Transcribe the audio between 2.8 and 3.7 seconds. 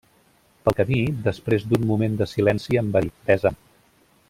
em va dir: besa'm.